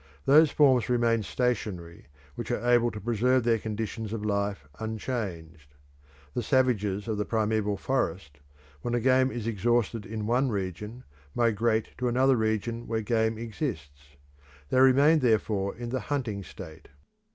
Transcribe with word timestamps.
Those 0.25 0.49
forms 0.49 0.89
remain 0.89 1.21
stationary 1.21 2.07
which 2.33 2.49
are 2.49 2.67
able 2.67 2.89
to 2.89 2.99
preserve 2.99 3.43
their 3.43 3.59
conditions 3.59 4.13
of 4.13 4.25
life 4.25 4.67
unchanged. 4.79 5.75
The 6.33 6.41
savages 6.41 7.07
of 7.07 7.19
the 7.19 7.25
primeval 7.25 7.77
forest, 7.77 8.39
when 8.81 8.93
the 8.95 8.99
game 8.99 9.29
is 9.29 9.45
exhausted 9.45 10.07
in 10.07 10.25
one 10.25 10.49
region, 10.49 11.03
migrate 11.35 11.89
to 11.99 12.07
another 12.07 12.35
region 12.35 12.87
where 12.87 13.01
game 13.03 13.37
exists. 13.37 14.17
They 14.69 14.79
remain 14.79 15.19
therefore 15.19 15.75
in 15.75 15.89
the 15.89 15.99
hunting 15.99 16.41
state. 16.41 16.87